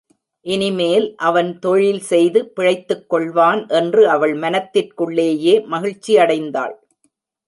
இனிமேல் 0.45 1.15
அவன் 1.17 1.59
தொழில் 1.59 1.99
செய்து 2.01 2.39
பிழைத்துக்கொள்வான் 2.55 3.61
என்று 3.71 4.09
அவள் 4.09 4.33
மனத்திற்குள்ளேயே 4.35 5.53
மகிழ்ச்சியடைந்தாள். 5.71 6.75